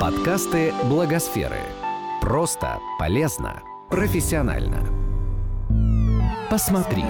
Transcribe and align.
Подкасты 0.00 0.72
Благосферы. 0.84 1.58
Просто, 2.20 2.78
полезно, 3.00 3.64
профессионально. 3.90 4.86
Посмотри. 6.48 7.02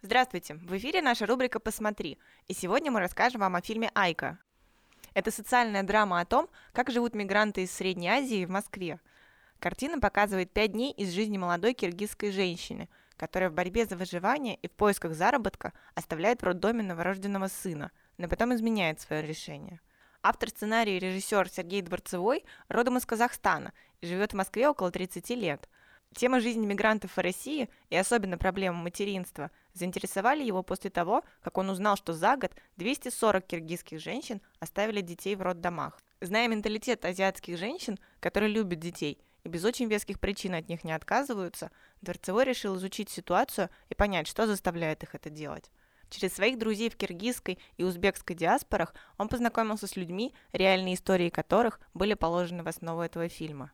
Здравствуйте! 0.00 0.54
В 0.54 0.74
эфире 0.78 1.02
наша 1.02 1.26
рубрика 1.26 1.60
«Посмотри». 1.60 2.18
И 2.46 2.54
сегодня 2.54 2.90
мы 2.90 3.00
расскажем 3.00 3.42
вам 3.42 3.56
о 3.56 3.60
фильме 3.60 3.90
«Айка». 3.94 4.38
Это 5.12 5.30
социальная 5.30 5.82
драма 5.82 6.20
о 6.20 6.24
том, 6.24 6.48
как 6.72 6.90
живут 6.90 7.14
мигранты 7.14 7.64
из 7.64 7.70
Средней 7.70 8.08
Азии 8.08 8.46
в 8.46 8.50
Москве. 8.50 9.00
Картина 9.58 10.00
показывает 10.00 10.50
пять 10.50 10.72
дней 10.72 10.92
из 10.92 11.12
жизни 11.12 11.36
молодой 11.36 11.74
киргизской 11.74 12.30
женщины, 12.30 12.88
которая 13.18 13.50
в 13.50 13.54
борьбе 13.54 13.84
за 13.84 13.96
выживание 13.96 14.54
и 14.54 14.68
в 14.68 14.72
поисках 14.72 15.12
заработка 15.12 15.74
оставляет 15.94 16.40
в 16.40 16.46
роддоме 16.46 16.82
новорожденного 16.82 17.48
сына, 17.48 17.90
но 18.16 18.26
потом 18.26 18.54
изменяет 18.54 19.02
свое 19.02 19.20
решение. 19.20 19.80
Автор 20.30 20.50
сценария 20.50 20.98
и 20.98 21.00
режиссер 21.00 21.48
Сергей 21.48 21.80
Дворцевой 21.80 22.44
родом 22.68 22.98
из 22.98 23.06
Казахстана 23.06 23.72
и 24.02 24.06
живет 24.06 24.32
в 24.32 24.36
Москве 24.36 24.68
около 24.68 24.90
30 24.90 25.30
лет. 25.30 25.70
Тема 26.14 26.40
жизни 26.40 26.66
мигрантов 26.66 27.16
в 27.16 27.18
России 27.18 27.70
и 27.88 27.96
особенно 27.96 28.36
проблема 28.36 28.76
материнства 28.76 29.50
заинтересовали 29.72 30.44
его 30.44 30.62
после 30.62 30.90
того, 30.90 31.24
как 31.40 31.56
он 31.56 31.70
узнал, 31.70 31.96
что 31.96 32.12
за 32.12 32.36
год 32.36 32.52
240 32.76 33.46
киргизских 33.46 34.00
женщин 34.00 34.42
оставили 34.60 35.00
детей 35.00 35.34
в 35.34 35.40
роддомах. 35.40 35.98
Зная 36.20 36.46
менталитет 36.46 37.06
азиатских 37.06 37.56
женщин, 37.56 37.98
которые 38.20 38.52
любят 38.52 38.80
детей 38.80 39.16
и 39.44 39.48
без 39.48 39.64
очень 39.64 39.88
веских 39.88 40.20
причин 40.20 40.54
от 40.54 40.68
них 40.68 40.84
не 40.84 40.92
отказываются, 40.92 41.70
Дворцевой 42.02 42.44
решил 42.44 42.76
изучить 42.76 43.08
ситуацию 43.08 43.70
и 43.88 43.94
понять, 43.94 44.28
что 44.28 44.46
заставляет 44.46 45.02
их 45.04 45.14
это 45.14 45.30
делать. 45.30 45.70
Через 46.10 46.34
своих 46.34 46.58
друзей 46.58 46.90
в 46.90 46.96
киргизской 46.96 47.58
и 47.76 47.84
узбекской 47.84 48.34
диаспорах 48.34 48.94
он 49.18 49.28
познакомился 49.28 49.86
с 49.86 49.96
людьми, 49.96 50.34
реальные 50.52 50.94
истории 50.94 51.28
которых 51.28 51.80
были 51.94 52.14
положены 52.14 52.62
в 52.62 52.68
основу 52.68 53.02
этого 53.02 53.28
фильма. 53.28 53.72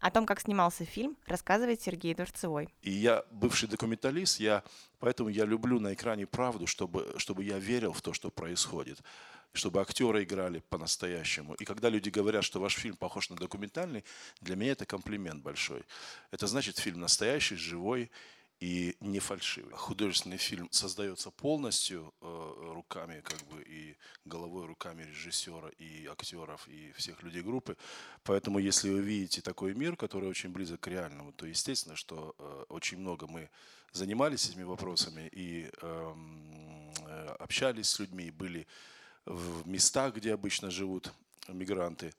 О 0.00 0.10
том, 0.10 0.24
как 0.24 0.40
снимался 0.40 0.86
фильм, 0.86 1.16
рассказывает 1.26 1.82
Сергей 1.82 2.14
Дворцевой. 2.14 2.74
И 2.80 2.90
я 2.90 3.22
бывший 3.30 3.68
документалист, 3.68 4.40
я, 4.40 4.62
поэтому 4.98 5.28
я 5.28 5.44
люблю 5.44 5.78
на 5.78 5.92
экране 5.92 6.26
правду, 6.26 6.66
чтобы, 6.66 7.14
чтобы 7.18 7.44
я 7.44 7.58
верил 7.58 7.92
в 7.92 8.00
то, 8.00 8.12
что 8.12 8.30
происходит 8.30 9.00
чтобы 9.52 9.80
актеры 9.80 10.22
играли 10.22 10.62
по-настоящему. 10.68 11.54
И 11.54 11.64
когда 11.64 11.88
люди 11.88 12.08
говорят, 12.08 12.44
что 12.44 12.60
ваш 12.60 12.76
фильм 12.76 12.96
похож 12.96 13.30
на 13.30 13.36
документальный, 13.36 14.04
для 14.40 14.54
меня 14.54 14.72
это 14.72 14.86
комплимент 14.86 15.42
большой. 15.42 15.84
Это 16.30 16.46
значит, 16.46 16.78
фильм 16.78 17.00
настоящий, 17.00 17.56
живой 17.56 18.10
и 18.60 18.94
не 19.00 19.20
фальшивый. 19.20 19.74
Художественный 19.74 20.36
фильм 20.36 20.68
создается 20.70 21.30
полностью 21.30 22.12
э, 22.20 22.72
руками 22.74 23.22
как 23.22 23.42
бы 23.48 23.62
и 23.62 23.96
головой 24.26 24.66
руками 24.66 25.02
режиссера 25.02 25.70
и 25.78 26.06
актеров 26.06 26.68
и 26.68 26.92
всех 26.92 27.22
людей 27.22 27.42
группы. 27.42 27.78
Поэтому 28.22 28.58
если 28.58 28.90
вы 28.90 29.00
видите 29.00 29.40
такой 29.40 29.74
мир, 29.74 29.96
который 29.96 30.28
очень 30.28 30.50
близок 30.50 30.80
к 30.80 30.88
реальному, 30.88 31.32
то 31.32 31.46
естественно, 31.46 31.96
что 31.96 32.34
э, 32.38 32.64
очень 32.68 32.98
много 32.98 33.26
мы 33.26 33.48
занимались 33.92 34.50
этими 34.50 34.64
вопросами 34.64 35.30
и 35.32 35.70
эм, 35.80 36.92
э, 37.06 37.36
общались 37.38 37.88
с 37.88 37.98
людьми, 37.98 38.30
были 38.30 38.66
в 39.24 39.66
местах, 39.66 40.14
где 40.14 40.34
обычно 40.34 40.70
живут 40.70 41.12
мигранты. 41.48 42.12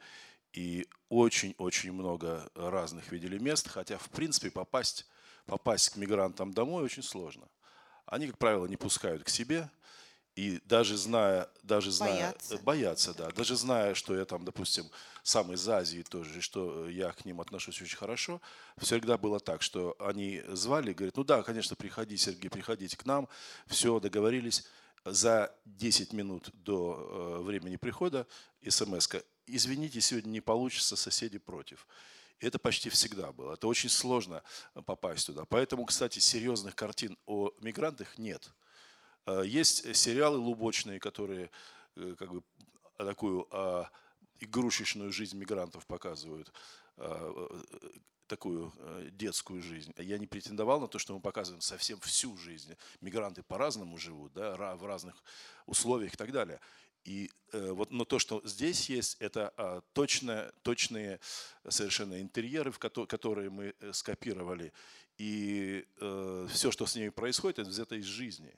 И 0.54 0.88
очень-очень 1.08 1.92
много 1.94 2.50
разных 2.56 3.12
видели 3.12 3.38
мест, 3.38 3.70
хотя, 3.70 3.98
в 3.98 4.10
принципе, 4.10 4.50
попасть, 4.52 5.08
попасть 5.46 5.90
к 5.90 5.96
мигрантам 5.96 6.54
домой 6.54 6.84
очень 6.84 7.04
сложно. 7.04 7.48
Они, 8.06 8.28
как 8.28 8.38
правило, 8.38 8.66
не 8.66 8.78
пускают 8.78 9.24
к 9.24 9.30
себе, 9.30 9.70
и 10.36 10.62
даже 10.66 10.96
зная, 10.96 11.50
даже 11.62 11.92
зная, 11.92 12.14
боятся. 12.14 12.58
боятся, 12.60 13.14
да, 13.14 13.30
даже 13.32 13.56
зная, 13.58 13.94
что 13.94 14.16
я 14.16 14.24
там, 14.24 14.46
допустим, 14.46 14.90
сам 15.24 15.52
из 15.52 15.68
Азии 15.68 16.04
тоже, 16.04 16.40
и 16.40 16.42
что 16.42 16.88
я 16.88 17.12
к 17.12 17.26
ним 17.26 17.42
отношусь 17.42 17.82
очень 17.82 17.98
хорошо, 17.98 18.42
всегда 18.78 19.18
было 19.18 19.40
так, 19.42 19.62
что 19.62 19.96
они 20.00 20.42
звали, 20.48 20.94
говорят, 20.94 21.18
ну 21.18 21.26
да, 21.26 21.44
конечно, 21.44 21.76
приходи, 21.76 22.16
Сергей, 22.16 22.50
приходите 22.50 22.96
к 22.96 23.06
нам, 23.06 23.28
все, 23.68 24.00
договорились, 24.00 24.66
за 25.04 25.54
10 25.66 26.14
минут 26.14 26.50
до 26.54 27.40
э, 27.40 27.44
времени 27.44 27.76
прихода 27.76 28.28
смс 28.68 29.08
-ка, 29.08 29.24
извините, 29.48 30.00
сегодня 30.00 30.30
не 30.30 30.42
получится, 30.42 30.96
соседи 30.96 31.40
против. 31.40 31.88
Это 32.42 32.58
почти 32.58 32.90
всегда 32.90 33.32
было. 33.32 33.54
Это 33.54 33.68
очень 33.68 33.90
сложно 33.90 34.44
попасть 34.86 35.28
туда. 35.28 35.46
Поэтому, 35.46 35.86
кстати, 35.86 36.20
серьезных 36.20 36.76
картин 36.76 37.18
о 37.28 37.52
мигрантах 37.62 38.18
нет. 38.18 38.52
Э, 39.28 39.44
есть 39.46 39.96
сериалы 39.96 40.38
лубочные, 40.38 41.00
которые 41.00 41.52
э, 41.96 42.16
как 42.18 42.32
бы 42.34 42.44
такую 42.98 43.48
а, 43.50 43.90
игрушечную 44.40 45.12
жизнь 45.12 45.36
мигрантов 45.36 45.88
показывают 45.88 46.54
такую 48.28 48.72
э, 48.78 49.10
детскую 49.12 49.62
жизнь. 49.62 49.92
Я 49.98 50.20
не 50.20 50.28
претендовал 50.28 50.80
на 50.80 50.88
то, 50.88 51.00
что 51.00 51.14
мы 51.14 51.20
показываем 51.20 51.62
совсем 51.62 52.00
всю 52.00 52.38
жизнь. 52.38 52.78
Мигранты 53.02 53.44
по-разному 53.44 53.98
живут, 53.98 54.34
да, 54.34 54.76
в 54.76 54.86
разных 54.86 55.22
условиях 55.66 56.14
и 56.14 56.18
так 56.18 56.32
далее. 56.32 56.62
И 57.04 57.32
э, 57.52 57.72
вот, 57.72 57.92
но 57.92 58.06
то, 58.06 58.20
что 58.20 58.42
здесь 58.46 58.90
есть, 58.90 59.18
это 59.20 59.54
а, 59.58 59.82
точно, 59.94 60.54
точные 60.62 61.20
совершенно 61.68 62.22
интерьеры, 62.22 62.72
в 62.72 62.80
ко- 62.80 63.06
которые 63.08 63.50
мы 63.50 63.74
э, 63.80 63.94
скопировали. 63.94 64.72
И 65.18 65.86
э, 66.00 66.48
все, 66.52 66.72
что 66.72 66.86
с 66.86 66.96
ними 66.96 67.10
происходит, 67.10 67.60
это 67.60 67.70
взято 67.70 67.96
из 67.96 68.06
жизни. 68.06 68.54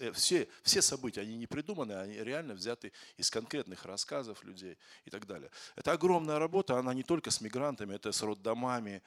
Э, 0.00 0.12
все, 0.12 0.48
все 0.62 0.82
события, 0.82 1.22
они 1.22 1.36
не 1.36 1.46
придуманы, 1.46 1.92
они 1.92 2.14
реально 2.14 2.54
взяты 2.54 2.92
из 3.16 3.30
конкретных 3.30 3.84
рассказов 3.84 4.44
людей 4.44 4.78
и 5.04 5.10
так 5.10 5.26
далее. 5.26 5.50
Это 5.76 5.92
огромная 5.92 6.38
работа, 6.38 6.78
она 6.78 6.94
не 6.94 7.02
только 7.02 7.30
с 7.30 7.40
мигрантами, 7.40 7.94
это 7.94 8.12
с 8.12 8.22
роддомами, 8.22 9.02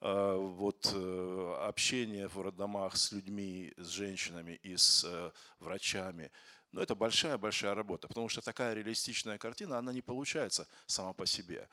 э, 0.00 0.36
вот, 0.36 0.90
э, 0.94 1.54
общение 1.60 2.28
в 2.28 2.40
роддомах 2.40 2.96
с 2.96 3.12
людьми, 3.12 3.72
с 3.76 3.88
женщинами 3.88 4.58
и 4.62 4.76
с 4.76 5.32
врачами. 5.58 6.30
Но 6.72 6.82
это 6.82 6.94
большая-большая 6.94 7.74
работа, 7.74 8.08
потому 8.08 8.28
что 8.28 8.40
такая 8.40 8.74
реалистичная 8.74 9.38
картина, 9.38 9.78
она 9.78 9.92
не 9.92 10.02
получается 10.02 10.68
сама 10.86 11.12
по 11.12 11.26
себе. 11.26 11.68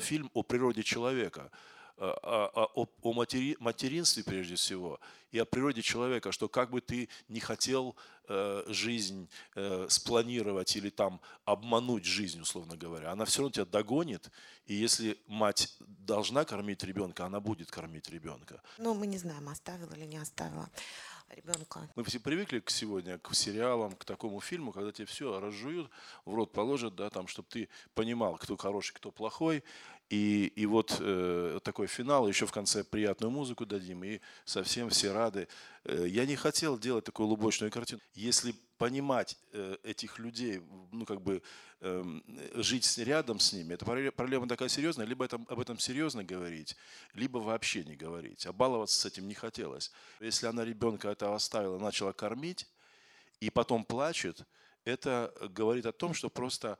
Фильм 0.00 0.30
о 0.34 0.42
природе 0.42 0.82
человека– 0.82 1.50
о, 1.98 2.68
о, 2.74 2.88
о 3.02 3.12
матери, 3.12 3.56
материнстве 3.58 4.22
прежде 4.22 4.54
всего 4.54 5.00
и 5.32 5.38
о 5.38 5.44
природе 5.44 5.82
человека, 5.82 6.32
что 6.32 6.48
как 6.48 6.70
бы 6.70 6.80
ты 6.80 7.08
не 7.28 7.40
хотел 7.40 7.96
э, 8.28 8.64
жизнь 8.68 9.28
э, 9.56 9.86
спланировать 9.88 10.76
или 10.76 10.90
там 10.90 11.20
обмануть 11.44 12.04
жизнь, 12.04 12.40
условно 12.40 12.76
говоря, 12.76 13.10
она 13.12 13.24
все 13.24 13.40
равно 13.40 13.52
тебя 13.52 13.64
догонит, 13.64 14.30
и 14.66 14.74
если 14.74 15.18
мать 15.26 15.76
должна 16.08 16.44
кормить 16.44 16.82
ребенка, 16.84 17.26
она 17.26 17.38
будет 17.38 17.70
кормить 17.70 18.08
ребенка. 18.10 18.60
Ну, 18.78 18.94
мы 18.94 19.06
не 19.06 19.18
знаем, 19.18 19.48
оставила 19.48 19.92
или 19.92 20.06
не 20.06 20.16
оставила 20.16 20.68
ребенка. 21.28 21.80
Мы 21.96 22.02
все 22.04 22.18
привыкли 22.18 22.60
к 22.60 22.70
сегодня 22.70 23.18
к 23.18 23.34
сериалам, 23.34 23.92
к 23.92 24.04
такому 24.04 24.40
фильму, 24.40 24.72
когда 24.72 24.90
тебе 24.90 25.04
все 25.04 25.38
разжуют, 25.38 25.90
в 26.24 26.34
рот 26.34 26.52
положат, 26.52 26.94
да, 26.94 27.10
там, 27.10 27.26
чтобы 27.28 27.48
ты 27.50 27.68
понимал, 27.94 28.38
кто 28.38 28.56
хороший, 28.56 28.94
кто 28.94 29.10
плохой, 29.10 29.62
и, 30.10 30.46
и 30.56 30.64
вот 30.64 30.96
э, 31.00 31.60
такой 31.62 31.86
финал, 31.86 32.28
еще 32.28 32.46
в 32.46 32.52
конце 32.52 32.82
приятную 32.82 33.30
музыку 33.30 33.66
дадим, 33.66 34.04
и 34.04 34.20
совсем 34.46 34.88
все 34.88 35.12
рады. 35.12 35.48
Э, 35.84 36.06
я 36.08 36.24
не 36.24 36.34
хотел 36.34 36.78
делать 36.78 37.04
такую 37.04 37.28
лубочную 37.28 37.70
картину. 37.70 38.00
Если 38.14 38.54
понимать 38.78 39.36
э, 39.52 39.76
этих 39.82 40.18
людей, 40.18 40.62
ну 40.92 41.04
как 41.04 41.20
бы 41.20 41.42
э, 41.80 42.04
жить 42.54 42.96
рядом 42.96 43.38
с 43.38 43.52
ними, 43.52 43.74
это 43.74 43.84
проблема 43.84 44.48
такая 44.48 44.70
серьезная, 44.70 45.04
либо 45.04 45.26
это, 45.26 45.36
об 45.46 45.60
этом 45.60 45.78
серьезно 45.78 46.24
говорить, 46.24 46.74
либо 47.12 47.38
вообще 47.38 47.84
не 47.84 47.94
говорить. 47.94 48.46
А 48.46 48.52
баловаться 48.54 48.98
с 48.98 49.04
этим 49.04 49.28
не 49.28 49.34
хотелось. 49.34 49.92
Если 50.20 50.46
она 50.46 50.64
ребенка 50.64 51.10
этого 51.10 51.34
оставила, 51.34 51.78
начала 51.78 52.12
кормить, 52.12 52.66
и 53.40 53.50
потом 53.50 53.84
плачет, 53.84 54.46
это 54.84 55.34
говорит 55.50 55.84
о 55.84 55.92
том, 55.92 56.14
что 56.14 56.30
просто 56.30 56.78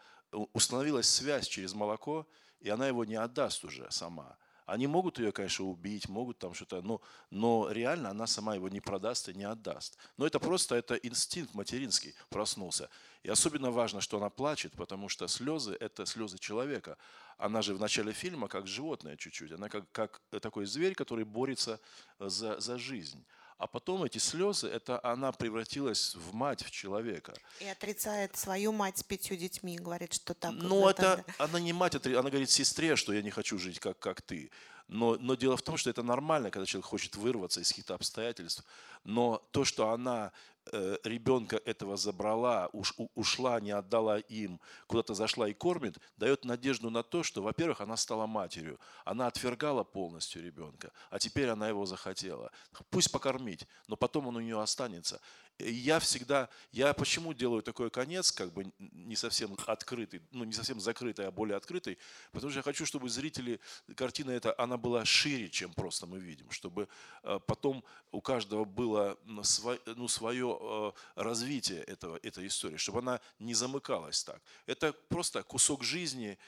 установилась 0.55 1.09
связь 1.09 1.47
через 1.47 1.75
молоко, 1.75 2.27
и 2.61 2.69
она 2.69 2.89
его 2.89 3.05
не 3.05 3.17
отдаст 3.17 3.65
уже 3.65 3.91
сама. 3.91 4.37
Они 4.69 4.87
могут 4.87 5.19
ее, 5.19 5.33
конечно, 5.33 5.65
убить, 5.65 6.11
могут 6.11 6.39
там 6.39 6.53
что-то, 6.53 6.83
но, 6.83 7.01
но 7.31 7.71
реально 7.71 8.11
она 8.11 8.27
сама 8.27 8.55
его 8.55 8.69
не 8.69 8.81
продаст 8.81 9.31
и 9.31 9.35
не 9.35 9.45
отдаст. 9.45 9.97
Но 10.19 10.27
это 10.27 10.39
просто 10.39 10.75
это 10.75 10.95
инстинкт 10.97 11.55
материнский 11.55 12.15
проснулся. 12.29 12.91
И 13.23 13.31
особенно 13.31 13.71
важно, 13.71 14.03
что 14.03 14.19
она 14.19 14.29
плачет, 14.29 14.75
потому 14.75 15.09
что 15.09 15.27
слезы– 15.27 15.75
это 15.81 16.05
слезы 16.05 16.37
человека. 16.37 16.99
Она 17.39 17.63
же 17.63 17.75
в 17.75 17.81
начале 17.81 18.13
фильма 18.13 18.47
как 18.47 18.67
животное 18.67 19.17
чуть-чуть. 19.17 19.53
Она 19.53 19.71
как, 19.71 19.91
как 19.91 20.21
такой 20.43 20.67
зверь, 20.67 20.95
который 20.95 21.25
борется 21.25 21.81
за, 22.19 22.61
за 22.61 22.77
жизнь. 22.77 23.25
А 23.59 23.67
потом 23.67 24.05
эти 24.05 24.19
слезы, 24.19 24.69
это 24.69 25.05
она 25.05 25.33
превратилась 25.33 26.15
в 26.15 26.33
мать, 26.33 26.63
в 26.63 26.71
человека. 26.71 27.35
И 27.59 27.67
отрицает 27.67 28.37
свою 28.37 28.71
мать 28.71 28.99
с 28.99 29.03
пятью 29.03 29.37
детьми, 29.37 29.77
говорит, 29.77 30.13
что 30.15 30.33
так. 30.33 30.53
Ну, 30.53 30.89
это, 30.89 31.25
она 31.39 31.59
не 31.59 31.73
мать, 31.73 31.97
она 31.97 32.31
говорит 32.31 32.51
сестре, 32.51 32.95
что 32.95 33.13
я 33.13 33.21
не 33.21 33.31
хочу 33.31 33.59
жить, 33.59 33.81
как, 33.81 33.99
как 33.99 34.23
ты. 34.23 34.51
Но, 34.87 35.17
но 35.21 35.35
дело 35.35 35.57
в 35.57 35.63
том, 35.63 35.77
что 35.77 35.91
это 35.91 36.05
нормально, 36.05 36.51
когда 36.51 36.67
человек 36.67 36.87
хочет 36.87 37.17
вырваться 37.17 37.61
из 37.61 37.69
каких-то 37.69 37.95
обстоятельств. 37.95 38.65
Но 39.03 39.43
то, 39.51 39.65
что 39.65 39.91
она 39.91 40.33
ребенка 41.05 41.61
этого 41.65 41.97
забрала, 41.97 42.69
уш, 42.73 42.95
ушла, 43.15 43.61
не 43.61 43.71
отдала 43.71 44.19
им, 44.19 44.61
куда-то 44.87 45.15
зашла 45.15 45.49
и 45.49 45.55
кормит, 45.55 45.99
дает 46.17 46.45
надежду 46.45 46.91
на 46.91 47.03
то, 47.03 47.23
что, 47.23 47.43
во-первых, 47.43 47.81
она 47.81 47.97
стала 47.97 48.27
матерью. 48.27 48.79
Она 49.05 49.27
отвергала 49.27 49.85
полностью 49.85 50.43
ребенка, 50.43 50.93
а 51.11 51.19
теперь 51.19 51.49
она 51.49 51.69
его 51.69 51.87
захотела. 51.87 52.51
Пусть 52.91 53.13
покормить, 53.13 53.67
но 53.87 53.97
потом 53.97 54.27
он 54.27 54.37
у 54.37 54.41
нее 54.41 54.61
останется 54.61 55.21
я 55.59 55.99
всегда, 55.99 56.49
я 56.73 56.93
почему 56.95 57.35
делаю 57.35 57.63
такой 57.63 57.91
конец, 57.91 58.31
как 58.31 58.53
бы 58.53 58.73
не 58.79 59.17
совсем 59.17 59.57
открытый, 59.67 60.23
ну 60.31 60.45
не 60.45 60.53
совсем 60.53 60.81
закрытый, 60.81 61.27
а 61.27 61.33
более 61.33 61.57
открытый, 61.57 61.99
потому 62.33 62.51
что 62.51 62.61
я 62.61 62.63
хочу, 62.63 62.87
чтобы 62.87 63.09
зрители, 63.09 63.61
картина 63.97 64.31
эта, 64.31 64.55
она 64.57 64.77
была 64.77 65.05
шире, 65.05 65.49
чем 65.49 65.73
просто 65.73 66.07
мы 66.07 66.21
видим, 66.21 66.51
чтобы 66.51 66.89
э, 67.25 67.41
потом 67.47 67.85
у 68.13 68.21
каждого 68.21 68.65
было 68.65 69.19
ну, 69.25 70.09
свое 70.09 70.58
э, 70.61 70.93
развитие 71.15 71.83
этого, 71.85 72.19
этой 72.23 72.47
истории, 72.47 72.77
чтобы 72.77 72.99
она 72.99 73.21
не 73.39 73.55
замыкалась 73.55 74.23
так. 74.25 74.41
Это 74.67 74.93
просто 75.09 75.43
кусок 75.43 75.83
жизни, 75.85 76.39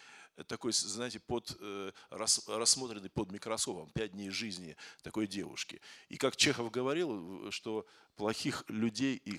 такой, 0.46 0.72
знаете, 0.72 1.20
под, 1.20 1.56
э, 1.60 1.92
рассмотренный 2.10 3.10
под 3.10 3.30
микроскопом, 3.30 3.90
пять 3.90 4.12
дней 4.12 4.30
жизни 4.30 4.76
такой 5.02 5.26
девушки. 5.26 5.80
И 6.08 6.16
как 6.16 6.36
Чехов 6.36 6.70
говорил, 6.70 7.50
что 7.50 7.86
плохих 8.20 8.64
людей 8.68 9.16
и 9.16 9.38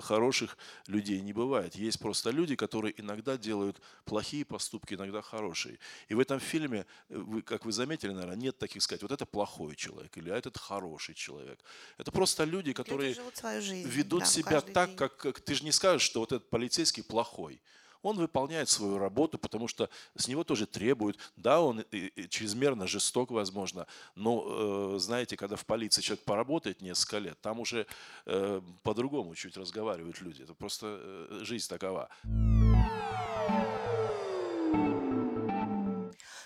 хороших 0.00 0.58
людей 0.88 1.20
не 1.20 1.32
бывает. 1.32 1.76
Есть 1.76 2.00
просто 2.00 2.30
люди, 2.30 2.56
которые 2.56 2.92
иногда 3.00 3.36
делают 3.36 3.80
плохие 4.04 4.44
поступки, 4.44 4.94
иногда 4.94 5.22
хорошие. 5.22 5.78
И 6.08 6.14
в 6.14 6.18
этом 6.18 6.40
фильме, 6.40 6.86
вы, 7.08 7.42
как 7.42 7.64
вы 7.64 7.70
заметили, 7.70 8.10
наверное, 8.10 8.36
нет 8.36 8.58
таких 8.58 8.82
сказать, 8.82 9.02
вот 9.02 9.12
это 9.12 9.26
плохой 9.26 9.76
человек 9.76 10.16
или 10.16 10.28
а 10.30 10.36
этот 10.36 10.58
хороший 10.58 11.14
человек. 11.14 11.60
Это 11.96 12.10
просто 12.10 12.42
люди, 12.42 12.72
которые 12.72 13.14
люди 13.14 13.60
жизнь, 13.60 13.88
ведут 13.88 14.20
да, 14.20 14.26
себя 14.26 14.60
так, 14.60 14.96
как, 14.96 15.16
как 15.16 15.40
ты 15.40 15.54
же 15.54 15.62
не 15.62 15.70
скажешь, 15.70 16.02
что 16.02 16.18
вот 16.18 16.32
этот 16.32 16.50
полицейский 16.50 17.04
плохой 17.04 17.62
он 18.04 18.18
выполняет 18.18 18.68
свою 18.68 18.98
работу, 18.98 19.38
потому 19.38 19.66
что 19.66 19.88
с 20.16 20.28
него 20.28 20.44
тоже 20.44 20.66
требуют. 20.66 21.18
Да, 21.36 21.60
он 21.60 21.84
чрезмерно 22.28 22.86
жесток, 22.86 23.30
возможно, 23.30 23.86
но, 24.14 24.94
э, 24.94 24.98
знаете, 24.98 25.36
когда 25.36 25.56
в 25.56 25.64
полиции 25.64 26.02
человек 26.02 26.24
поработает 26.24 26.82
несколько 26.82 27.18
лет, 27.18 27.40
там 27.40 27.60
уже 27.60 27.86
э, 28.26 28.60
по-другому 28.82 29.34
чуть 29.34 29.56
разговаривают 29.56 30.20
люди. 30.20 30.42
Это 30.42 30.54
просто 30.54 30.98
э, 31.00 31.40
жизнь 31.42 31.68
такова. 31.68 32.08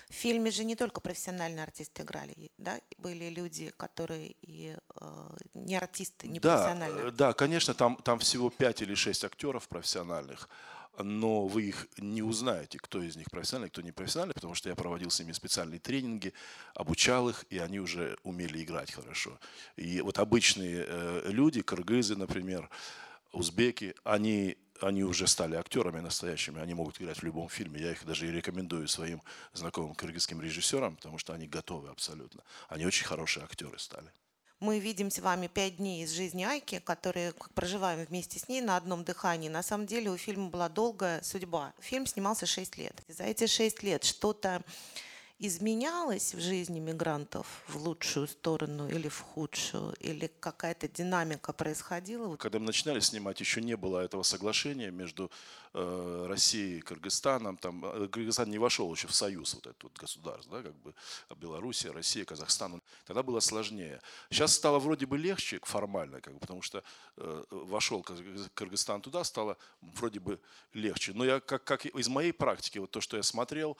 В 0.09 0.13
фильме 0.13 0.49
же 0.49 0.63
не 0.63 0.75
только 0.75 1.01
профессиональные 1.01 1.63
артисты 1.63 2.01
играли, 2.01 2.51
да, 2.57 2.79
были 2.97 3.29
люди, 3.29 3.71
которые 3.77 4.35
и 4.41 4.75
э, 4.95 5.29
не 5.53 5.75
артисты, 5.75 6.27
не 6.27 6.39
да, 6.39 6.55
профессиональные. 6.55 7.11
Да, 7.11 7.33
конечно, 7.33 7.73
там, 7.73 7.95
там 7.97 8.17
всего 8.19 8.49
пять 8.49 8.81
или 8.81 8.95
шесть 8.95 9.23
актеров 9.23 9.67
профессиональных 9.67 10.49
но 11.03 11.47
вы 11.47 11.63
их 11.63 11.87
не 11.97 12.21
узнаете, 12.21 12.77
кто 12.79 13.01
из 13.01 13.15
них 13.15 13.29
профессиональный, 13.29 13.69
кто 13.69 13.81
не 13.81 13.91
профессиональный, 13.91 14.33
потому 14.33 14.55
что 14.55 14.69
я 14.69 14.75
проводил 14.75 15.09
с 15.09 15.19
ними 15.19 15.31
специальные 15.31 15.79
тренинги, 15.79 16.33
обучал 16.75 17.29
их, 17.29 17.45
и 17.49 17.57
они 17.57 17.79
уже 17.79 18.17
умели 18.23 18.63
играть 18.63 18.91
хорошо. 18.91 19.39
И 19.75 20.01
вот 20.01 20.19
обычные 20.19 20.85
э, 20.87 21.29
люди, 21.31 21.61
кыргызы, 21.61 22.15
например, 22.15 22.69
узбеки, 23.31 23.95
они 24.03 24.57
они 24.81 25.03
уже 25.03 25.27
стали 25.27 25.55
актерами 25.55 25.99
настоящими, 25.99 26.61
они 26.61 26.73
могут 26.73 27.01
играть 27.01 27.17
в 27.17 27.23
любом 27.23 27.49
фильме. 27.49 27.81
Я 27.81 27.91
их 27.91 28.05
даже 28.05 28.27
и 28.27 28.31
рекомендую 28.31 28.87
своим 28.87 29.21
знакомым 29.51 29.93
кыргызским 29.93 30.41
режиссерам, 30.41 30.95
потому 30.95 31.17
что 31.17 31.33
они 31.33 31.47
готовы 31.47 31.89
абсолютно. 31.89 32.43
Они 32.69 32.85
очень 32.85 33.05
хорошие 33.05 33.43
актеры 33.43 33.77
стали. 33.77 34.09
Мы 34.59 34.79
видим 34.79 35.09
с 35.09 35.19
вами 35.19 35.47
пять 35.47 35.77
дней 35.77 36.03
из 36.03 36.11
жизни 36.11 36.43
Айки, 36.43 36.79
которые 36.79 37.33
проживаем 37.55 38.05
вместе 38.05 38.39
с 38.39 38.49
ней 38.49 38.59
на 38.59 38.75
одном 38.75 39.05
дыхании. 39.05 39.47
На 39.47 39.63
самом 39.63 39.85
деле 39.85 40.11
у 40.11 40.17
фильма 40.17 40.49
была 40.49 40.67
долгая 40.67 41.21
судьба. 41.23 41.71
Фильм 41.79 42.05
снимался 42.05 42.45
шесть 42.45 42.77
лет. 42.77 42.93
За 43.07 43.23
эти 43.23 43.47
шесть 43.47 43.83
лет 43.83 44.03
что-то 44.03 44.61
изменялось 45.39 46.33
в 46.33 46.41
жизни 46.41 46.79
мигрантов 46.79 47.47
в 47.67 47.77
лучшую 47.77 48.27
сторону 48.27 48.89
или 48.89 49.07
в 49.07 49.19
худшую? 49.21 49.93
Или 49.99 50.29
какая-то 50.39 50.87
динамика 50.87 51.53
происходила? 51.53 52.35
Когда 52.35 52.59
мы 52.59 52.65
начинали 52.65 52.99
снимать, 52.99 53.39
еще 53.39 53.61
не 53.61 53.77
было 53.77 53.99
этого 53.99 54.23
соглашения 54.23 54.91
между 54.91 55.31
э, 55.73 56.25
Россией 56.27 56.79
и 56.79 56.81
Кыргызстаном. 56.81 57.55
Там, 57.57 57.85
э, 57.85 58.07
Кыргызстан 58.09 58.49
не 58.49 58.57
вошел 58.57 58.93
еще 58.93 59.07
в 59.07 59.15
союз 59.15 59.53
вот 59.53 59.67
этот 59.67 59.83
вот 59.83 59.97
государств, 59.97 60.51
да, 60.51 60.61
как 60.61 60.75
бы 60.75 60.93
Белоруссия, 61.37 61.91
Россия, 61.91 62.25
Казахстан. 62.25 62.81
Тогда 63.05 63.23
было 63.23 63.39
сложнее. 63.39 64.01
Сейчас 64.29 64.53
стало 64.53 64.79
вроде 64.79 65.05
бы 65.05 65.17
легче 65.17 65.59
формально, 65.63 66.19
как 66.19 66.33
бы, 66.33 66.39
потому 66.39 66.61
что 66.61 66.83
э, 67.15 67.43
вошел 67.49 68.03
Кыргызстан 68.53 69.01
туда, 69.01 69.23
стало 69.23 69.57
вроде 69.81 70.19
бы 70.19 70.39
легче. 70.73 71.13
Но 71.13 71.23
я, 71.23 71.39
как, 71.39 71.63
как 71.63 71.85
из 71.85 72.09
моей 72.09 72.33
практики, 72.33 72.79
вот 72.79 72.91
то, 72.91 72.99
что 72.99 73.15
я 73.15 73.23
смотрел, 73.23 73.77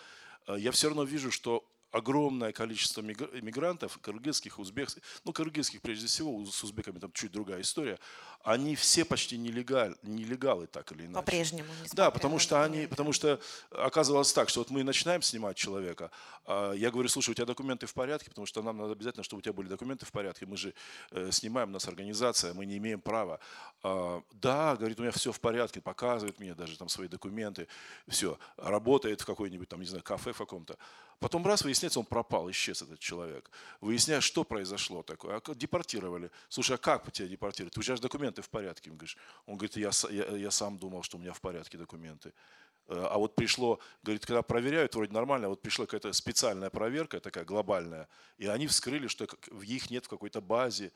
я 0.47 0.71
все 0.71 0.87
равно 0.87 1.03
вижу, 1.03 1.31
что 1.31 1.63
огромное 1.91 2.51
количество 2.51 3.01
мигрантов, 3.01 3.97
кыргызских, 3.99 4.59
узбекских, 4.59 5.01
ну, 5.23 5.33
кыргызских 5.33 5.81
прежде 5.81 6.07
всего, 6.07 6.45
с 6.45 6.63
узбеками 6.63 6.99
там 6.99 7.11
чуть 7.13 7.31
другая 7.31 7.61
история, 7.61 7.99
они 8.43 8.75
все 8.75 9.03
почти 9.05 9.37
нелегаль, 9.37 9.95
нелегалы 10.03 10.67
так 10.67 10.91
или 10.91 11.05
иначе. 11.05 11.15
По-прежнему. 11.15 11.69
Да, 11.93 12.11
потому 12.11 12.39
что 12.39 12.63
они, 12.63 12.87
потому 12.87 13.11
что 13.11 13.39
оказывалось 13.71 14.31
так, 14.33 14.49
что 14.49 14.61
вот 14.61 14.69
мы 14.69 14.83
начинаем 14.83 15.21
снимать 15.21 15.57
человека, 15.57 16.11
а 16.45 16.73
я 16.73 16.91
говорю, 16.91 17.09
слушай, 17.09 17.31
у 17.31 17.33
тебя 17.33 17.45
документы 17.45 17.85
в 17.85 17.93
порядке, 17.93 18.29
потому 18.29 18.45
что 18.45 18.61
нам 18.61 18.77
надо 18.77 18.93
обязательно, 18.93 19.23
чтобы 19.23 19.39
у 19.39 19.41
тебя 19.41 19.53
были 19.53 19.67
документы 19.67 20.05
в 20.05 20.11
порядке, 20.11 20.45
мы 20.45 20.57
же 20.57 20.73
э, 21.11 21.31
снимаем, 21.31 21.69
у 21.69 21.73
нас 21.73 21.87
организация, 21.87 22.53
мы 22.53 22.65
не 22.65 22.77
имеем 22.77 23.01
права. 23.01 23.39
А, 23.83 24.21
да, 24.31 24.75
говорит, 24.75 24.99
у 24.99 25.01
меня 25.01 25.11
все 25.11 25.31
в 25.31 25.39
порядке, 25.39 25.81
показывает 25.81 26.39
мне 26.39 26.53
даже 26.53 26.77
там 26.77 26.89
свои 26.89 27.07
документы, 27.07 27.67
все, 28.07 28.37
работает 28.57 29.21
в 29.21 29.25
какой-нибудь 29.25 29.67
там, 29.67 29.79
не 29.79 29.87
знаю, 29.87 30.03
кафе 30.03 30.33
в 30.33 30.37
каком-то. 30.37 30.77
Потом 31.19 31.45
раз 31.45 31.63
выясняется, 31.63 31.78
он 31.97 32.05
пропал, 32.05 32.49
исчез 32.51 32.81
этот 32.81 32.99
человек. 32.99 33.49
Выясняешь, 33.81 34.23
что 34.23 34.43
произошло 34.43 35.03
такое. 35.03 35.37
А 35.37 35.55
депортировали. 35.55 36.31
Слушай, 36.49 36.75
а 36.75 36.77
как 36.77 37.11
тебя 37.11 37.27
депортировали? 37.27 37.71
Ты 37.71 37.79
у 37.79 37.83
тебя 37.83 37.95
же 37.95 38.01
документы 38.01 38.41
в 38.41 38.49
порядке. 38.49 38.89
Он 38.89 38.97
говорит, 38.97 39.17
он 39.45 39.57
говорит 39.57 39.77
я, 39.77 39.91
я, 40.11 40.37
я 40.37 40.51
сам 40.51 40.77
думал, 40.77 41.03
что 41.03 41.17
у 41.17 41.19
меня 41.19 41.33
в 41.33 41.41
порядке 41.41 41.77
документы. 41.77 42.33
Э, 42.87 43.07
а 43.11 43.17
вот 43.17 43.35
пришло, 43.35 43.79
говорит, 44.03 44.25
когда 44.25 44.41
проверяют, 44.41 44.95
вроде 44.95 45.13
нормально, 45.13 45.47
а 45.47 45.49
вот 45.49 45.61
пришла 45.61 45.85
какая-то 45.85 46.11
специальная 46.13 46.69
проверка, 46.69 47.19
такая 47.19 47.45
глобальная, 47.45 48.07
и 48.37 48.47
они 48.47 48.67
вскрыли, 48.67 49.07
что 49.07 49.27
их 49.61 49.89
нет 49.89 50.05
в 50.05 50.09
какой-то 50.09 50.41
базе. 50.41 50.91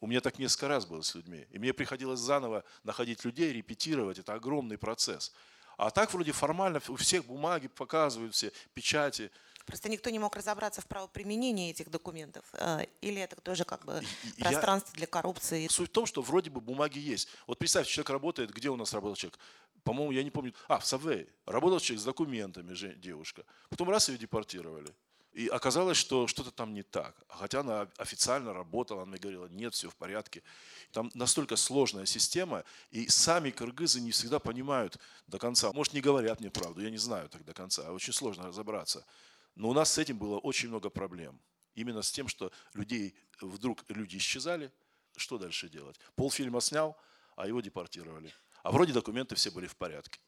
У 0.00 0.06
меня 0.06 0.20
так 0.20 0.38
несколько 0.38 0.68
раз 0.68 0.86
было 0.86 1.02
с 1.02 1.14
людьми. 1.14 1.46
И 1.50 1.58
мне 1.58 1.74
приходилось 1.74 2.20
заново 2.20 2.64
находить 2.84 3.24
людей, 3.24 3.52
репетировать. 3.52 4.18
Это 4.18 4.32
огромный 4.32 4.78
процесс. 4.78 5.32
А 5.76 5.90
так 5.90 6.12
вроде 6.12 6.32
формально 6.32 6.80
у 6.88 6.96
всех 6.96 7.24
бумаги 7.24 7.68
показывают, 7.68 8.34
все 8.34 8.52
печати. 8.74 9.30
Просто 9.66 9.88
никто 9.88 10.10
не 10.10 10.18
мог 10.18 10.36
разобраться 10.36 10.80
в 10.80 10.86
правоприменении 10.86 11.70
этих 11.70 11.90
документов. 11.90 12.44
Э, 12.54 12.84
или 13.00 13.20
это 13.20 13.36
тоже 13.36 13.64
как 13.64 13.84
бы 13.84 14.02
пространство 14.38 14.90
Я... 14.94 14.98
для 14.98 15.06
коррупции? 15.06 15.68
Суть 15.68 15.90
в 15.90 15.92
том, 15.92 16.06
что 16.06 16.22
вроде 16.22 16.50
бы 16.50 16.60
бумаги 16.60 16.98
есть. 16.98 17.28
Вот 17.46 17.58
представьте, 17.58 17.92
человек 17.92 18.10
работает, 18.10 18.50
где 18.50 18.68
у 18.68 18.76
нас 18.76 18.92
работал 18.92 19.16
человек? 19.16 19.38
По-моему, 19.84 20.12
я 20.12 20.22
не 20.22 20.30
помню. 20.30 20.54
А, 20.68 20.78
в 20.78 20.86
Саввее. 20.86 21.26
Работал 21.46 21.80
человек 21.80 22.02
с 22.02 22.04
документами, 22.04 22.74
девушка. 22.96 23.44
Потом 23.68 23.90
раз 23.90 24.08
ее 24.08 24.18
депортировали. 24.18 24.94
И 25.32 25.46
оказалось, 25.46 25.96
что 25.96 26.26
что-то 26.26 26.50
там 26.50 26.74
не 26.74 26.82
так. 26.82 27.14
Хотя 27.28 27.60
она 27.60 27.88
официально 27.98 28.52
работала, 28.52 29.02
она 29.02 29.12
мне 29.12 29.20
говорила, 29.20 29.46
нет, 29.46 29.74
все 29.74 29.88
в 29.88 29.94
порядке. 29.94 30.42
Там 30.90 31.10
настолько 31.14 31.54
сложная 31.54 32.04
система, 32.04 32.64
и 32.90 33.08
сами 33.08 33.50
кыргызы 33.50 34.00
не 34.00 34.10
всегда 34.10 34.40
понимают 34.40 34.98
до 35.28 35.38
конца. 35.38 35.72
Может, 35.72 35.92
не 35.92 36.00
говорят 36.00 36.40
мне 36.40 36.50
правду, 36.50 36.82
я 36.82 36.90
не 36.90 36.98
знаю 36.98 37.28
так 37.28 37.44
до 37.44 37.52
конца. 37.54 37.92
Очень 37.92 38.12
сложно 38.12 38.48
разобраться. 38.48 39.06
Но 39.54 39.68
у 39.68 39.72
нас 39.72 39.92
с 39.92 39.98
этим 39.98 40.18
было 40.18 40.38
очень 40.38 40.68
много 40.68 40.90
проблем. 40.90 41.40
Именно 41.74 42.02
с 42.02 42.10
тем, 42.10 42.28
что 42.28 42.52
людей, 42.74 43.14
вдруг 43.40 43.84
люди 43.88 44.16
исчезали, 44.16 44.72
что 45.16 45.38
дальше 45.38 45.68
делать? 45.68 45.98
Полфильма 46.14 46.60
снял, 46.60 46.96
а 47.36 47.46
его 47.46 47.60
депортировали. 47.60 48.32
А 48.62 48.70
вроде 48.70 48.92
документы 48.92 49.34
все 49.34 49.50
были 49.50 49.66
в 49.66 49.76
порядке. 49.76 50.20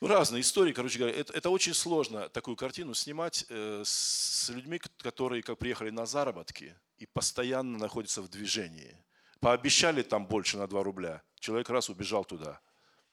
Ну, 0.00 0.08
разные 0.08 0.42
истории, 0.42 0.72
короче 0.72 0.98
говоря. 0.98 1.16
Это, 1.16 1.32
это 1.32 1.48
очень 1.48 1.72
сложно 1.72 2.28
такую 2.28 2.56
картину 2.56 2.92
снимать 2.92 3.46
э, 3.48 3.82
с 3.84 4.50
людьми, 4.50 4.78
которые 4.98 5.42
как 5.42 5.58
приехали 5.58 5.90
на 5.90 6.04
заработки 6.04 6.76
и 6.98 7.06
постоянно 7.06 7.78
находятся 7.78 8.20
в 8.20 8.28
движении. 8.28 8.96
Пообещали 9.40 10.02
там 10.02 10.26
больше 10.26 10.58
на 10.58 10.66
2 10.66 10.82
рубля. 10.82 11.22
Человек 11.38 11.70
раз 11.70 11.88
убежал 11.88 12.24
туда. 12.24 12.60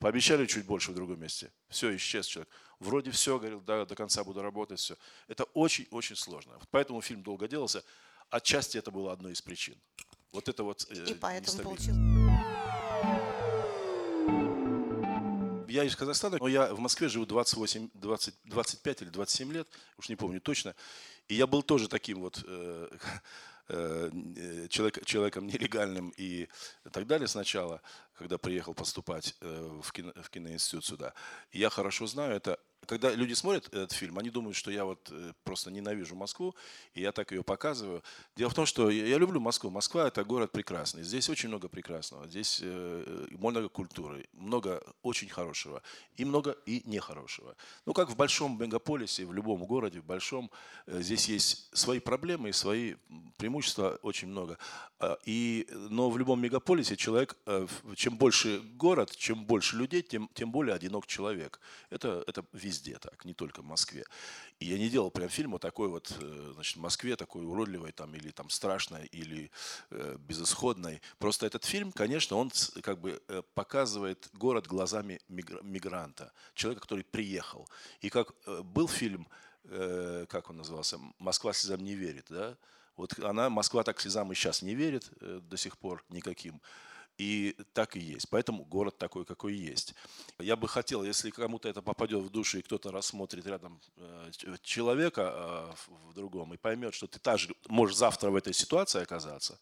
Пообещали 0.03 0.45
чуть 0.45 0.65
больше 0.65 0.91
в 0.91 0.95
другом 0.95 1.21
месте. 1.21 1.49
Все, 1.69 1.95
исчез 1.95 2.25
человек. 2.25 2.49
Вроде 2.79 3.09
все, 3.11 3.39
говорил, 3.39 3.61
да, 3.61 3.85
до 3.85 3.95
конца 3.95 4.21
буду 4.25 4.41
работать, 4.41 4.77
все. 4.77 4.97
Это 5.29 5.45
очень-очень 5.53 6.17
сложно. 6.17 6.59
Поэтому 6.71 6.99
фильм 6.99 7.23
долго 7.23 7.47
делался. 7.47 7.85
Отчасти 8.29 8.77
это 8.77 8.91
было 8.91 9.13
одной 9.13 9.31
из 9.31 9.41
причин. 9.41 9.75
Вот 10.33 10.49
это 10.49 10.63
вот 10.63 10.85
э, 10.89 11.05
И 11.05 11.13
поэтому 11.13 11.63
получил. 11.63 11.95
я 15.69 15.85
из 15.85 15.95
Казахстана, 15.95 16.37
но 16.37 16.49
я 16.49 16.73
в 16.73 16.79
Москве 16.79 17.07
живу 17.07 17.25
28, 17.25 17.89
20, 17.93 18.35
25 18.43 19.01
или 19.03 19.09
27 19.09 19.53
лет, 19.53 19.67
уж 19.97 20.09
не 20.09 20.17
помню 20.17 20.41
точно. 20.41 20.75
И 21.29 21.35
я 21.35 21.47
был 21.47 21.63
тоже 21.63 21.87
таким 21.87 22.19
вот 22.19 22.43
э, 22.45 22.89
человек, 23.67 25.05
человеком 25.05 25.47
нелегальным 25.47 26.13
и 26.17 26.47
так 26.91 27.07
далее 27.07 27.27
сначала, 27.27 27.81
когда 28.13 28.37
приехал 28.37 28.73
поступать 28.73 29.35
э, 29.41 29.79
в, 29.81 29.91
кино, 29.91 30.11
в 30.21 30.29
киноинститут 30.29 30.85
сюда. 30.85 31.13
Я 31.51 31.69
хорошо 31.69 32.07
знаю 32.07 32.35
это 32.35 32.59
когда 32.85 33.11
люди 33.11 33.33
смотрят 33.33 33.67
этот 33.67 33.91
фильм, 33.91 34.17
они 34.19 34.29
думают, 34.29 34.55
что 34.55 34.71
я 34.71 34.85
вот 34.85 35.09
э, 35.11 35.33
просто 35.43 35.71
ненавижу 35.71 36.15
Москву, 36.15 36.55
и 36.93 37.01
я 37.01 37.11
так 37.11 37.31
ее 37.31 37.43
показываю. 37.43 38.03
Дело 38.35 38.49
в 38.49 38.53
том, 38.53 38.65
что 38.65 38.89
я 38.89 39.17
люблю 39.17 39.39
Москву. 39.39 39.69
Москва– 39.69 40.07
это 40.07 40.23
город 40.23 40.51
прекрасный. 40.51 41.03
Здесь 41.03 41.29
очень 41.29 41.49
много 41.49 41.67
прекрасного. 41.67 42.27
Здесь 42.27 42.59
э, 42.61 43.27
много 43.31 43.69
культуры, 43.69 44.27
много 44.33 44.83
очень 45.01 45.29
хорошего, 45.29 45.81
и 46.15 46.25
много 46.25 46.57
и 46.65 46.81
нехорошего. 46.85 47.55
Ну, 47.85 47.93
как 47.93 48.09
в 48.09 48.15
большом 48.15 48.59
мегаполисе, 48.61 49.25
в 49.25 49.33
любом 49.33 49.63
городе, 49.65 49.99
в 49.99 50.05
большом, 50.05 50.51
э, 50.85 51.01
здесь 51.01 51.29
есть 51.29 51.75
свои 51.75 51.99
проблемы 51.99 52.49
и 52.49 52.53
свои 52.53 52.95
преимущества 53.37 53.99
очень 54.01 54.27
много. 54.27 54.57
А, 54.99 55.17
и, 55.25 55.67
но 55.89 56.09
в 56.09 56.17
любом 56.17 56.41
мегаполисе 56.41 56.95
человек, 56.95 57.37
чем 57.95 58.17
больше 58.17 58.59
город, 58.75 59.15
чем 59.15 59.45
больше 59.45 59.77
людей, 59.77 60.01
тем, 60.01 60.29
тем 60.33 60.51
более 60.51 60.75
одинок 60.75 61.07
человек. 61.07 61.59
Это, 61.89 62.23
это 62.27 62.45
везде 62.53 62.72
везде 62.73 62.97
так, 62.97 63.25
не 63.25 63.33
только 63.33 63.61
в 63.61 63.65
Москве. 63.65 64.03
И 64.59 64.65
я 64.65 64.77
не 64.77 64.89
делал 64.89 65.11
прям 65.11 65.29
фильм 65.29 65.51
вот 65.51 65.61
такой 65.61 65.87
вот, 65.87 66.15
э, 66.19 66.51
значит, 66.53 66.77
Москве 66.77 67.15
такой 67.15 67.45
уродливой 67.45 67.91
там 67.91 68.15
или 68.15 68.31
там 68.31 68.49
страшной 68.49 69.05
или 69.05 69.51
э, 69.91 70.17
безысходной. 70.19 71.01
Просто 71.19 71.45
этот 71.45 71.65
фильм, 71.65 71.91
конечно, 71.91 72.37
он 72.37 72.51
как 72.81 72.99
бы 72.99 73.21
э, 73.27 73.43
показывает 73.53 74.29
город 74.33 74.67
глазами 74.67 75.19
мигранта, 75.27 76.31
человека, 76.55 76.81
который 76.81 77.03
приехал. 77.03 77.69
И 78.01 78.09
как 78.09 78.33
э, 78.45 78.61
был 78.63 78.87
фильм, 78.87 79.27
э, 79.65 80.25
как 80.27 80.49
он 80.49 80.57
назывался, 80.57 80.99
«Москва 81.19 81.53
слезам 81.53 81.83
не 81.83 81.95
верит», 81.95 82.25
да? 82.29 82.57
Вот 82.95 83.17
она, 83.19 83.49
Москва 83.49 83.83
так 83.83 83.99
слезам 83.99 84.31
и 84.31 84.35
сейчас 84.35 84.61
не 84.61 84.75
верит 84.75 85.09
э, 85.21 85.41
до 85.43 85.57
сих 85.57 85.77
пор 85.77 86.03
никаким. 86.09 86.61
И 87.17 87.55
так 87.73 87.95
и 87.95 87.99
есть. 87.99 88.27
Поэтому 88.29 88.65
город 88.65 88.97
такой, 88.97 89.23
какой 89.23 89.53
есть. 89.53 89.93
Я 90.39 90.55
бы 90.55 90.67
хотел, 90.67 91.03
если 91.03 91.29
кому-то 91.29 91.69
это 91.69 91.81
попадет 91.81 92.23
в 92.23 92.29
душу, 92.29 92.57
и 92.57 92.61
кто-то 92.61 92.91
рассмотрит 92.91 93.45
рядом 93.45 93.79
э, 93.97 94.31
человека 94.63 95.21
э, 95.35 95.73
в 96.09 96.13
другом 96.13 96.53
и 96.53 96.57
поймет, 96.57 96.95
что 96.95 97.07
ты 97.07 97.19
также 97.19 97.55
можешь 97.67 97.97
завтра 97.97 98.31
в 98.31 98.35
этой 98.35 98.53
ситуации 98.53 99.01
оказаться, 99.01 99.59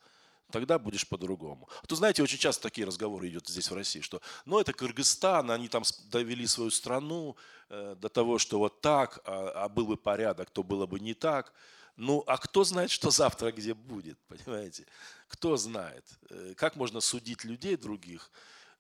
тогда 0.51 0.79
будешь 0.79 1.07
по-другому. 1.07 1.67
А 1.83 1.87
то, 1.87 1.95
знаете, 1.95 2.23
очень 2.23 2.37
часто 2.37 2.63
такие 2.63 2.87
разговоры 2.87 3.27
идут 3.29 3.47
здесь 3.47 3.69
в 3.69 3.75
России, 3.75 4.01
что, 4.01 4.21
ну, 4.45 4.59
это 4.59 4.73
Кыргызстан, 4.73 5.51
они 5.51 5.67
там 5.67 5.83
довели 6.11 6.47
свою 6.47 6.71
страну 6.71 7.35
э, 7.69 7.95
до 7.99 8.09
того, 8.09 8.37
что 8.37 8.59
вот 8.59 8.81
так, 8.81 9.19
а, 9.25 9.65
а 9.65 9.69
был 9.69 9.87
бы 9.87 9.97
порядок, 9.97 10.49
то 10.51 10.63
было 10.63 10.85
бы 10.85 10.99
не 10.99 11.13
так. 11.13 11.53
Ну, 11.97 12.23
а 12.27 12.37
кто 12.37 12.63
знает, 12.63 12.91
что 12.91 13.11
завтра 13.11 13.51
где 13.51 13.73
будет, 13.73 14.17
понимаете? 14.27 14.85
Кто 15.27 15.57
знает? 15.57 16.05
Э, 16.29 16.53
как 16.55 16.75
можно 16.75 17.01
судить 17.01 17.43
людей 17.43 17.75
других, 17.77 18.31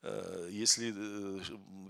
э, 0.01 0.49
если 0.51 0.93
э, 0.95 1.41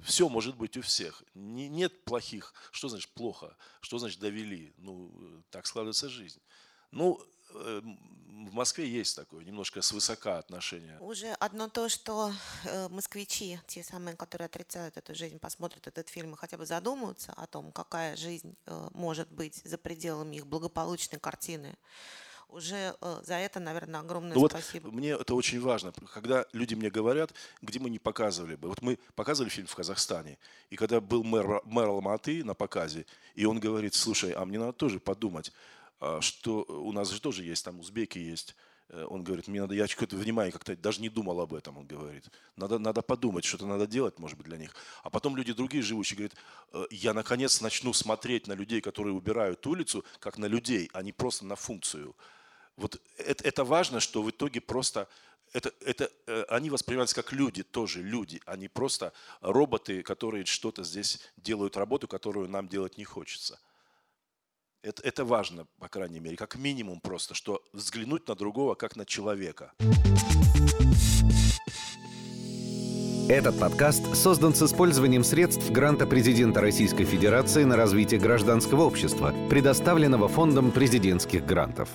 все 0.03 0.29
может 0.29 0.55
быть 0.55 0.77
у 0.77 0.81
всех? 0.81 1.23
Нет 1.33 2.03
плохих. 2.03 2.53
Что 2.71 2.89
значит 2.89 3.11
плохо? 3.11 3.55
Что 3.81 3.97
значит 3.97 4.19
довели? 4.19 4.73
Ну, 4.77 5.43
так 5.49 5.65
складывается 5.67 6.09
жизнь. 6.09 6.41
Ну, 6.91 7.21
в 7.53 8.53
Москве 8.53 8.87
есть 8.87 9.15
такое 9.15 9.43
немножко 9.43 9.81
свысока 9.81 10.37
отношение. 10.37 10.97
Уже 10.99 11.31
одно 11.33 11.69
то, 11.69 11.89
что 11.89 12.33
э, 12.65 12.87
москвичи, 12.89 13.59
те 13.67 13.83
самые, 13.83 14.15
которые 14.15 14.47
отрицают 14.47 14.97
эту 14.97 15.13
жизнь, 15.13 15.39
посмотрят 15.39 15.87
этот 15.87 16.09
фильм 16.09 16.33
и 16.33 16.37
хотя 16.37 16.57
бы 16.57 16.65
задумаются 16.65 17.33
о 17.33 17.47
том, 17.47 17.71
какая 17.71 18.15
жизнь 18.15 18.55
э, 18.65 18.89
может 18.93 19.31
быть 19.31 19.61
за 19.63 19.77
пределами 19.77 20.37
их 20.37 20.47
благополучной 20.47 21.19
картины, 21.19 21.75
уже 22.49 22.95
э, 22.99 23.21
за 23.23 23.35
это, 23.35 23.59
наверное, 23.59 24.01
огромное 24.01 24.35
ну 24.35 24.47
спасибо. 24.47 24.85
Вот 24.85 24.93
мне 24.93 25.11
это 25.11 25.35
очень 25.35 25.61
важно. 25.61 25.93
Когда 26.13 26.45
люди 26.51 26.75
мне 26.75 26.89
говорят, 26.89 27.33
где 27.61 27.79
мы 27.79 27.89
не 27.89 27.99
показывали 27.99 28.55
бы. 28.55 28.69
Вот 28.69 28.81
мы 28.81 28.99
показывали 29.15 29.49
фильм 29.49 29.67
в 29.67 29.75
Казахстане, 29.75 30.37
и 30.69 30.75
когда 30.75 30.99
был 30.99 31.23
мэр, 31.23 31.61
мэр 31.65 31.87
Алматы 31.87 32.43
на 32.43 32.53
показе, 32.53 33.05
и 33.35 33.45
он 33.45 33.59
говорит, 33.59 33.93
слушай, 33.93 34.31
а 34.31 34.45
мне 34.45 34.59
надо 34.59 34.73
тоже 34.73 34.99
подумать, 34.99 35.53
что 36.21 36.63
у 36.63 36.91
нас 36.91 37.09
же 37.11 37.21
тоже 37.21 37.43
есть, 37.43 37.63
там 37.63 37.79
узбеки 37.79 38.17
есть. 38.17 38.55
Э, 38.91 39.05
он 39.09 39.23
говорит, 39.23 39.47
мне 39.47 39.61
надо, 39.61 39.73
я 39.73 39.87
какое-то 39.87 40.15
внимание 40.15 40.51
как-то 40.51 40.75
даже 40.75 41.01
не 41.01 41.09
думал 41.09 41.39
об 41.39 41.53
этом, 41.53 41.77
он 41.77 41.87
говорит. 41.87 42.29
Надо, 42.55 42.77
надо 42.77 43.01
подумать, 43.01 43.45
что-то 43.45 43.65
надо 43.65 43.87
делать, 43.87 44.19
может 44.19 44.37
быть, 44.37 44.47
для 44.47 44.57
них. 44.57 44.75
А 45.03 45.09
потом 45.09 45.35
люди 45.35 45.53
другие 45.53 45.83
живущие 45.83 46.17
говорят, 46.17 46.35
«Э, 46.73 46.85
я 46.91 47.13
наконец 47.13 47.61
начну 47.61 47.93
смотреть 47.93 48.47
на 48.47 48.53
людей, 48.53 48.81
которые 48.81 49.13
убирают 49.13 49.65
улицу, 49.65 50.03
как 50.19 50.37
на 50.37 50.45
людей, 50.45 50.89
а 50.93 51.01
не 51.01 51.13
просто 51.13 51.45
на 51.45 51.55
функцию. 51.55 52.15
Вот 52.75 53.01
это, 53.17 53.43
это 53.43 53.63
важно, 53.63 53.99
что 53.99 54.21
в 54.21 54.29
итоге 54.29 54.61
просто 54.61 55.07
это, 55.53 55.73
это, 55.81 56.09
э, 56.27 56.45
они 56.49 56.69
воспринимаются 56.69 57.15
как 57.15 57.33
люди, 57.33 57.63
тоже 57.63 58.01
люди, 58.01 58.41
а 58.45 58.55
не 58.55 58.67
просто 58.67 59.13
роботы, 59.41 60.01
которые 60.01 60.45
что-то 60.45 60.83
здесь 60.83 61.19
делают 61.37 61.77
работу, 61.77 62.07
которую 62.07 62.49
нам 62.49 62.67
делать 62.67 62.97
не 62.97 63.03
хочется. 63.03 63.59
Это, 64.83 65.03
это 65.03 65.25
важно, 65.25 65.67
по 65.79 65.87
крайней 65.87 66.19
мере, 66.19 66.35
как 66.35 66.55
минимум 66.55 67.01
просто, 67.01 67.35
что 67.35 67.61
взглянуть 67.71 68.27
на 68.27 68.33
другого 68.33 68.73
как 68.73 68.95
на 68.95 69.05
человека. 69.05 69.73
Этот 73.29 73.59
подкаст 73.59 74.15
создан 74.15 74.55
с 74.55 74.63
использованием 74.63 75.23
средств 75.23 75.69
гранта 75.69 76.07
президента 76.07 76.61
Российской 76.61 77.05
Федерации 77.05 77.63
на 77.63 77.77
развитие 77.77 78.19
гражданского 78.19 78.81
общества, 78.81 79.33
предоставленного 79.49 80.27
Фондом 80.27 80.71
президентских 80.71 81.45
грантов. 81.45 81.89